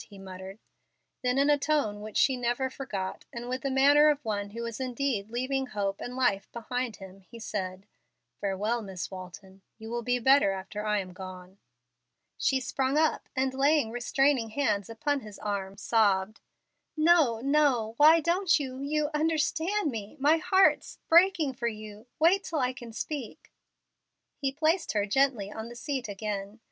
he 0.09 0.17
muttered. 0.17 0.57
Then, 1.21 1.37
in 1.37 1.51
a 1.51 1.59
tone 1.59 2.01
which 2.01 2.17
she 2.17 2.35
never 2.35 2.71
forgot, 2.71 3.25
and 3.31 3.47
with 3.47 3.61
the 3.61 3.69
manner 3.69 4.09
of 4.09 4.25
one 4.25 4.49
who 4.49 4.63
was 4.63 4.79
indeed 4.79 5.29
leaving 5.29 5.67
hope 5.67 6.01
and 6.01 6.15
life 6.15 6.51
behind 6.51 6.95
him, 6.95 7.19
he 7.21 7.37
said, 7.37 7.85
"Farewell, 8.39 8.81
Miss 8.81 9.11
Walton; 9.11 9.61
you 9.77 9.91
will 9.91 10.01
be 10.01 10.17
better 10.17 10.53
after 10.53 10.83
I 10.83 10.97
am 11.01 11.13
gone." 11.13 11.59
She 12.39 12.59
sprung 12.59 12.97
up, 12.97 13.29
and 13.35 13.53
laying 13.53 13.91
restraining 13.91 14.49
hands 14.49 14.89
upon 14.89 15.19
his 15.19 15.37
arm, 15.37 15.77
sobbed, 15.77 16.39
"No 16.97 17.39
no. 17.39 17.93
Why 17.97 18.19
don't 18.21 18.59
you 18.59 18.79
you 18.79 19.11
understand 19.13 19.91
me? 19.91 20.17
My 20.19 20.37
heart's 20.37 20.97
breaking 21.09 21.53
for 21.53 21.67
you 21.67 22.07
wait 22.17 22.43
till 22.43 22.57
I 22.57 22.73
can 22.73 22.91
speak." 22.91 23.51
He 24.39 24.51
placed 24.51 24.93
her 24.93 25.05
gently 25.05 25.51
on 25.51 25.69
the 25.69 25.75
seat 25.75 26.07
again. 26.07 26.59